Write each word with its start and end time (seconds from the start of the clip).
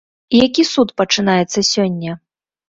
Які 0.35 0.63
суд 0.69 0.93
пачынаецца 1.01 1.59
сёння? 1.73 2.17